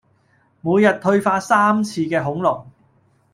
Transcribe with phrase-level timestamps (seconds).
[0.61, 2.71] 每日退化三次嘅恐龍